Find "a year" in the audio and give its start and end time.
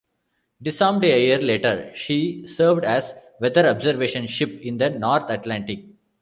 1.03-1.37